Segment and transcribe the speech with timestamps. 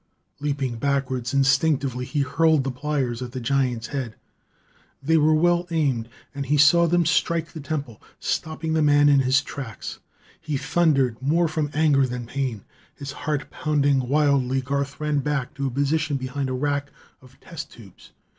[0.39, 4.15] Leaping backwards instinctively, he hurled the pliers at the giant's head.
[5.03, 9.19] They were well aimed, and he saw them strike the temple, stopping the man in
[9.19, 9.99] his tracks.
[10.39, 12.63] He thundered, more from anger than pain.
[12.95, 16.89] His heart pounding wildly, Garth ran back to a position behind a rack
[17.21, 18.11] of test tubes.